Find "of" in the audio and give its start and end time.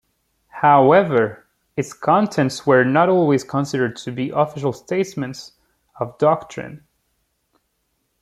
5.99-6.17